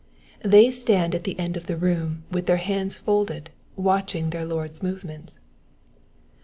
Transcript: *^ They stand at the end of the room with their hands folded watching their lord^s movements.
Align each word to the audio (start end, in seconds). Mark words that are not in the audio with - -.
*^ 0.45 0.49
They 0.49 0.71
stand 0.71 1.13
at 1.13 1.25
the 1.25 1.37
end 1.37 1.55
of 1.55 1.67
the 1.67 1.77
room 1.77 2.23
with 2.31 2.47
their 2.47 2.57
hands 2.57 2.97
folded 2.97 3.51
watching 3.75 4.31
their 4.31 4.47
lord^s 4.47 4.81
movements. 4.81 5.39